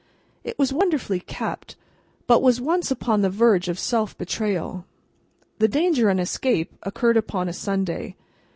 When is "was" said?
0.57-0.73, 2.41-2.59